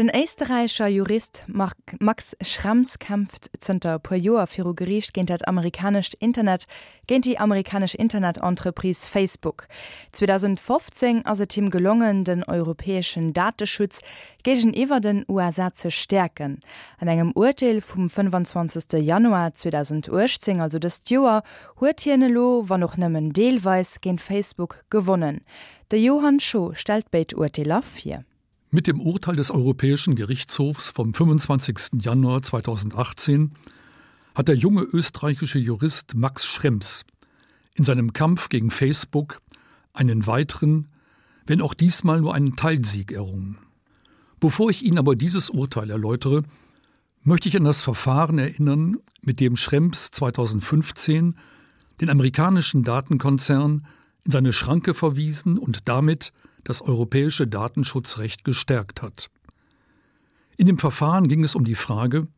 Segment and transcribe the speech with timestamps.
[0.00, 6.66] Den Eistereicher Jurist Max Schramms kämpft zunter per Joer fir Gericht géint dat amerikasch Internet
[7.06, 9.68] géint die amerikasch Internetentreprise Facebook.
[10.12, 14.00] 2015 as Team gelungen den europäesschen Datenschutz
[14.42, 16.60] gegen iwwer den USA ze stärken.
[16.98, 19.04] An engem Urteil vum 25.
[19.06, 21.42] Januar 2010 also des Joer
[21.78, 25.44] huetienelo war noch nëmmen Deelweis géint Facebook gewonnen.
[25.92, 28.24] De Johann Scho stel beit Urteil auf hier.
[28.72, 32.00] Mit dem Urteil des Europäischen Gerichtshofs vom 25.
[32.02, 33.50] Januar 2018
[34.36, 37.02] hat der junge österreichische Jurist Max Schrems
[37.74, 39.40] in seinem Kampf gegen Facebook
[39.92, 40.86] einen weiteren,
[41.46, 43.58] wenn auch diesmal nur einen Teilsieg errungen.
[44.38, 46.44] Bevor ich Ihnen aber dieses Urteil erläutere,
[47.24, 51.34] möchte ich an das Verfahren erinnern, mit dem Schrems 2015
[52.00, 53.84] den amerikanischen Datenkonzern
[54.24, 56.32] in seine Schranke verwiesen und damit
[56.64, 59.30] das europäische Datenschutzrecht gestärkt hat.
[60.56, 62.28] In dem Verfahren ging es um die Frage,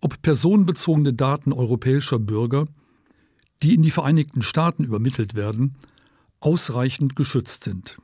[0.00, 2.66] ob personenbezogene Daten europäischer Bürger,
[3.62, 5.76] die in die Vereinigten Staaten übermittelt werden,
[6.40, 7.96] ausreichend geschützt sind.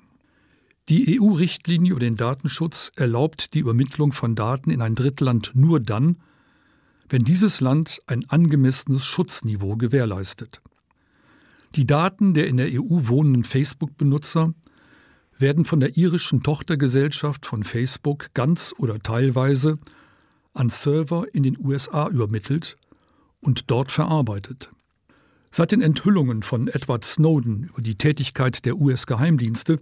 [0.89, 6.19] Die EU-Richtlinie über den Datenschutz erlaubt die Übermittlung von Daten in ein Drittland nur dann,
[7.09, 10.61] wenn dieses Land ein angemessenes Schutzniveau gewährleistet.
[11.75, 14.55] Die Daten der in der EU wohnenden Facebook-Benutzer
[15.39, 19.79] werden von der irischen Tochtergesellschaft von Facebook ganz oder teilweise
[20.55, 22.77] an Server in den USA übermittelt
[23.41, 24.71] und dort verarbeitet.
[25.51, 29.79] Seit den Enthüllungen von Edward Snowden über die Tätigkeit der US-Geheimdienste,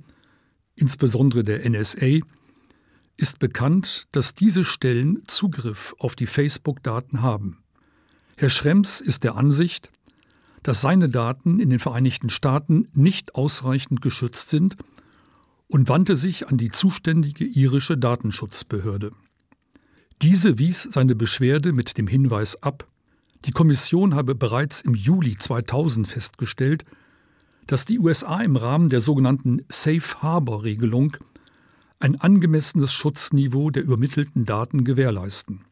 [0.74, 2.20] insbesondere der NSA,
[3.16, 7.58] ist bekannt, dass diese Stellen Zugriff auf die Facebook-Daten haben.
[8.36, 9.90] Herr Schrems ist der Ansicht,
[10.64, 14.76] dass seine Daten in den Vereinigten Staaten nicht ausreichend geschützt sind
[15.68, 19.10] und wandte sich an die zuständige irische Datenschutzbehörde.
[20.22, 22.88] Diese wies seine Beschwerde mit dem Hinweis ab,
[23.44, 26.84] die Kommission habe bereits im Juli 2000 festgestellt,
[27.66, 31.16] dass die USA im Rahmen der sogenannten Safe Harbor Regelung
[31.98, 35.64] ein angemessenes Schutzniveau der übermittelten Daten gewährleisten.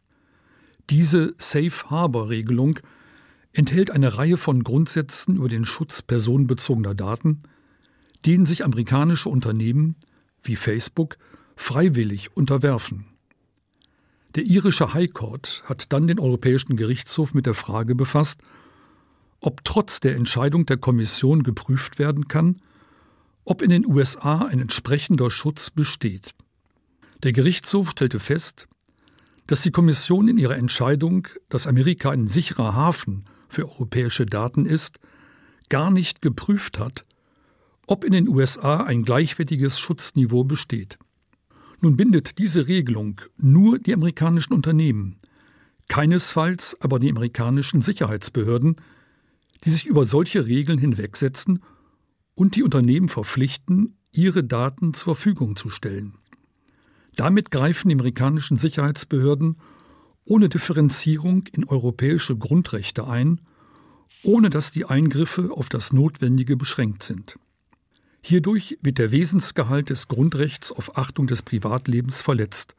[0.91, 2.79] Diese Safe Harbor Regelung
[3.53, 7.43] enthält eine Reihe von Grundsätzen über den Schutz personenbezogener Daten,
[8.25, 9.97] denen sich amerikanische Unternehmen
[10.43, 11.17] wie Facebook
[11.57, 13.05] freiwillig unterwerfen.
[14.35, 18.41] Der irische High Court hat dann den Europäischen Gerichtshof mit der Frage befasst,
[19.41, 22.63] ob trotz der Entscheidung der Kommission geprüft werden kann,
[23.45, 26.31] ob in den USA ein entsprechender Schutz besteht.
[27.23, 28.69] Der Gerichtshof stellte fest,
[29.49, 34.99] dass die Kommission in ihrer Entscheidung, dass Amerika ein sicherer Hafen für europäische Daten ist,
[35.69, 37.05] gar nicht geprüft hat,
[37.87, 40.99] ob in den USA ein gleichwertiges Schutzniveau besteht.
[41.81, 45.19] Nun bindet diese Regelung nur die amerikanischen Unternehmen,
[45.89, 48.77] keinesfalls aber die amerikanischen Sicherheitsbehörden,
[49.65, 51.63] die sich über solche Regeln hinwegsetzen
[52.35, 56.15] und die Unternehmen verpflichten, ihre Daten zur Verfügung zu stellen.
[57.17, 59.57] Damit greifen die amerikanischen Sicherheitsbehörden
[60.25, 63.41] ohne Differenzierung in europäische Grundrechte ein,
[64.23, 67.39] ohne dass die Eingriffe auf das Notwendige beschränkt sind.
[68.25, 72.77] Hierdurch wird der Wesensgehalt des Grundrechts auf Achtung des Privatlebens verletzt.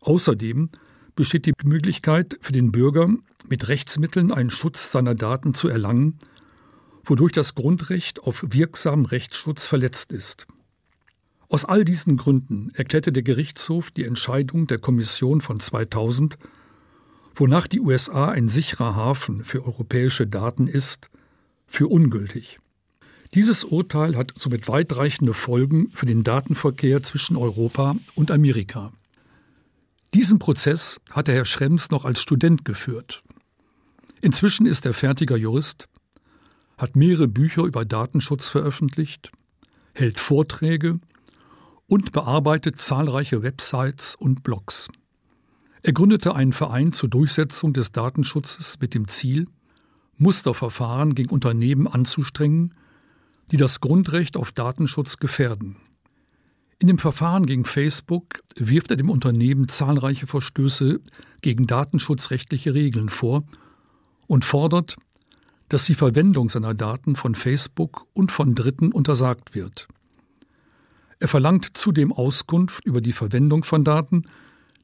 [0.00, 0.70] Außerdem
[1.14, 3.10] besteht die Möglichkeit für den Bürger,
[3.48, 6.18] mit Rechtsmitteln einen Schutz seiner Daten zu erlangen,
[7.04, 10.46] wodurch das Grundrecht auf wirksamen Rechtsschutz verletzt ist.
[11.50, 16.38] Aus all diesen Gründen erklärte der Gerichtshof die Entscheidung der Kommission von 2000,
[17.34, 21.10] wonach die USA ein sicherer Hafen für europäische Daten ist,
[21.66, 22.59] für ungültig.
[23.34, 28.92] Dieses Urteil hat somit weitreichende Folgen für den Datenverkehr zwischen Europa und Amerika.
[30.14, 33.22] Diesen Prozess hatte Herr Schrems noch als Student geführt.
[34.20, 35.88] Inzwischen ist er fertiger Jurist,
[36.76, 39.30] hat mehrere Bücher über Datenschutz veröffentlicht,
[39.94, 40.98] hält Vorträge
[41.86, 44.88] und bearbeitet zahlreiche Websites und Blogs.
[45.82, 49.46] Er gründete einen Verein zur Durchsetzung des Datenschutzes mit dem Ziel,
[50.16, 52.74] Musterverfahren gegen Unternehmen anzustrengen,
[53.50, 55.76] die das Grundrecht auf Datenschutz gefährden.
[56.78, 61.00] In dem Verfahren gegen Facebook wirft er dem Unternehmen zahlreiche Verstöße
[61.42, 63.44] gegen datenschutzrechtliche Regeln vor
[64.26, 64.96] und fordert,
[65.68, 69.88] dass die Verwendung seiner Daten von Facebook und von Dritten untersagt wird.
[71.18, 74.22] Er verlangt zudem Auskunft über die Verwendung von Daten,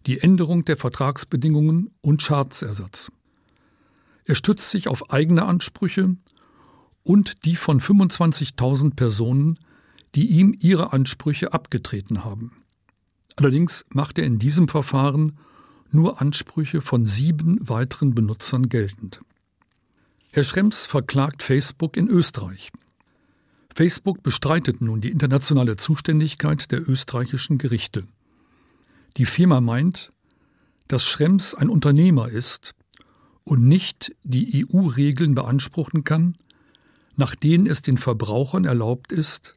[0.07, 3.11] die Änderung der Vertragsbedingungen und Schadensersatz.
[4.27, 6.17] Er stützt sich auf eigene Ansprüche
[7.07, 9.59] und die von 25.000 Personen,
[10.17, 12.51] die ihm ihre Ansprüche abgetreten haben.
[13.37, 15.39] Allerdings macht er in diesem Verfahren
[15.91, 19.21] nur Ansprüche von sieben weiteren Benutzern geltend.
[20.33, 22.73] Herr Schrems verklagt Facebook in Österreich.
[23.73, 28.03] Facebook bestreitet nun die internationale Zuständigkeit der österreichischen Gerichte.
[29.17, 30.13] Die Firma meint,
[30.89, 32.75] dass Schrems ein Unternehmer ist
[33.45, 36.35] und nicht die EU-Regeln beanspruchen kann,
[37.17, 39.55] nach denen es den Verbrauchern erlaubt ist,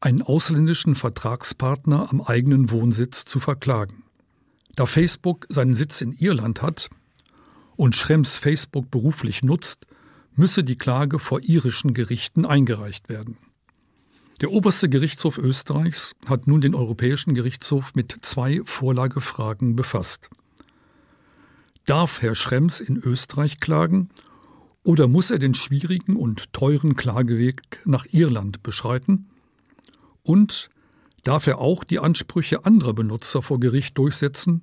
[0.00, 4.04] einen ausländischen Vertragspartner am eigenen Wohnsitz zu verklagen.
[4.74, 6.90] Da Facebook seinen Sitz in Irland hat
[7.76, 9.86] und Schrems Facebook beruflich nutzt,
[10.34, 13.38] müsse die Klage vor irischen Gerichten eingereicht werden.
[14.40, 20.30] Der oberste Gerichtshof Österreichs hat nun den Europäischen Gerichtshof mit zwei Vorlagefragen befasst.
[21.86, 24.10] Darf Herr Schrems in Österreich klagen
[24.84, 29.28] oder muss er den schwierigen und teuren Klageweg nach Irland beschreiten?
[30.22, 30.70] Und
[31.24, 34.62] darf er auch die Ansprüche anderer Benutzer vor Gericht durchsetzen,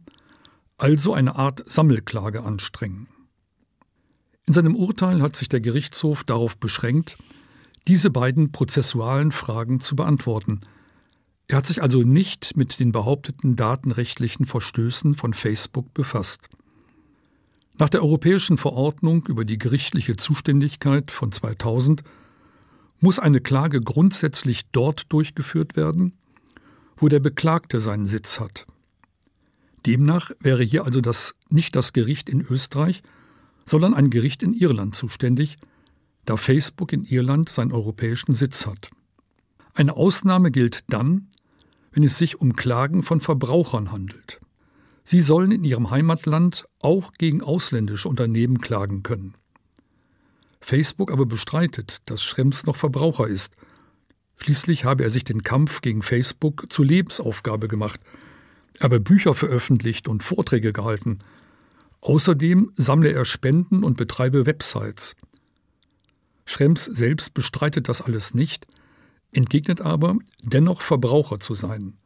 [0.77, 3.07] also eine Art Sammelklage anstrengen?
[4.45, 7.17] In seinem Urteil hat sich der Gerichtshof darauf beschränkt,
[7.87, 10.59] diese beiden prozessualen Fragen zu beantworten.
[11.47, 16.49] Er hat sich also nicht mit den behaupteten datenrechtlichen Verstößen von Facebook befasst.
[17.79, 22.03] Nach der Europäischen Verordnung über die gerichtliche Zuständigkeit von 2000
[22.99, 26.11] muss eine Klage grundsätzlich dort durchgeführt werden,
[26.97, 28.67] wo der Beklagte seinen Sitz hat.
[29.85, 33.01] Demnach wäre hier also das nicht das Gericht in Österreich,
[33.65, 35.55] sondern ein Gericht in Irland zuständig,
[36.25, 38.89] da Facebook in Irland seinen europäischen Sitz hat.
[39.73, 41.29] Eine Ausnahme gilt dann,
[41.93, 44.41] wenn es sich um Klagen von Verbrauchern handelt.
[45.11, 49.33] Sie sollen in ihrem Heimatland auch gegen ausländische Unternehmen klagen können.
[50.61, 53.55] Facebook aber bestreitet, dass Schrems noch Verbraucher ist.
[54.37, 57.99] Schließlich habe er sich den Kampf gegen Facebook zur Lebensaufgabe gemacht,
[58.81, 61.17] aber Bücher veröffentlicht und Vorträge gehalten,
[62.01, 65.15] Außerdem sammle er Spenden und betreibe Websites.
[66.45, 68.67] Schrems selbst bestreitet das alles nicht,
[69.31, 71.97] entgegnet aber, dennoch Verbraucher zu sein.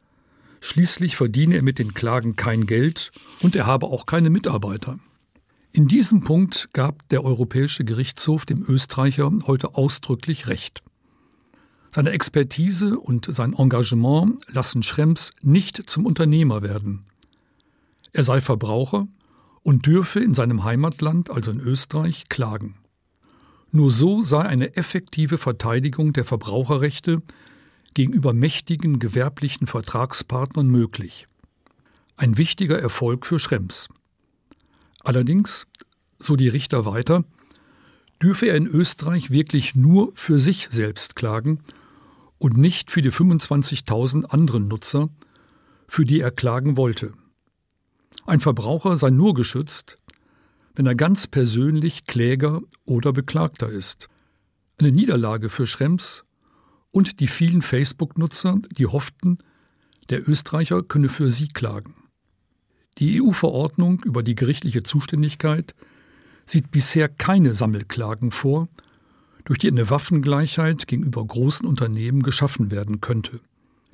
[0.66, 3.12] Schließlich verdiene er mit den Klagen kein Geld
[3.42, 4.98] und er habe auch keine Mitarbeiter.
[5.72, 10.82] In diesem Punkt gab der Europäische Gerichtshof dem Österreicher heute ausdrücklich recht.
[11.90, 17.04] Seine Expertise und sein Engagement lassen Schrems nicht zum Unternehmer werden.
[18.14, 19.06] Er sei Verbraucher
[19.64, 22.76] und dürfe in seinem Heimatland, also in Österreich, klagen.
[23.70, 27.20] Nur so sei eine effektive Verteidigung der Verbraucherrechte
[27.94, 31.26] gegenüber mächtigen gewerblichen Vertragspartnern möglich.
[32.16, 33.88] Ein wichtiger Erfolg für Schrems.
[35.00, 35.66] Allerdings,
[36.18, 37.24] so die Richter weiter,
[38.22, 41.60] dürfe er in Österreich wirklich nur für sich selbst klagen
[42.38, 45.08] und nicht für die 25.000 anderen Nutzer,
[45.88, 47.12] für die er klagen wollte.
[48.26, 49.98] Ein Verbraucher sei nur geschützt,
[50.74, 54.08] wenn er ganz persönlich Kläger oder Beklagter ist.
[54.78, 56.24] Eine Niederlage für Schrems
[56.94, 59.38] und die vielen Facebook-Nutzer, die hofften,
[60.10, 61.96] der Österreicher könne für sie klagen.
[62.98, 65.74] Die EU-Verordnung über die gerichtliche Zuständigkeit
[66.46, 68.68] sieht bisher keine Sammelklagen vor,
[69.44, 73.40] durch die eine Waffengleichheit gegenüber großen Unternehmen geschaffen werden könnte.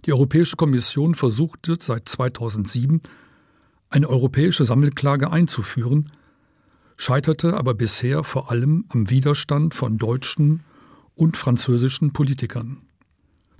[0.05, 3.01] Die Europäische Kommission versuchte seit 2007
[3.89, 6.13] eine europäische Sammelklage einzuführen,
[6.99, 10.63] scheiterte aber bisher vor allem am Widerstand von deutschen
[11.15, 12.83] und französischen Politikern.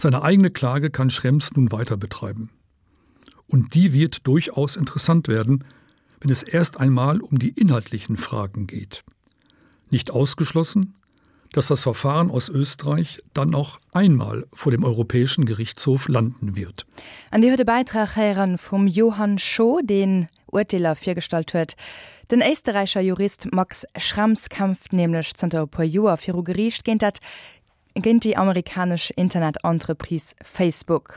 [0.01, 2.49] Seine eigene Klage kann Schrems nun weiter betreiben.
[3.47, 5.63] Und die wird durchaus interessant werden,
[6.21, 9.05] wenn es erst einmal um die inhaltlichen Fragen geht.
[9.91, 10.95] Nicht ausgeschlossen,
[11.53, 16.87] dass das Verfahren aus Österreich dann noch einmal vor dem Europäischen Gerichtshof landen wird.
[17.31, 21.77] An die heute Beitrag heran vom Johann Scho den Urteiler viergestalt huet.
[22.31, 25.33] Den österreicher Jurist Max Schramms kämpft nämlich
[25.83, 27.19] Joer Fi Gericht gent dat
[27.95, 31.09] gent die amerikasch Internetentreprise Facebook.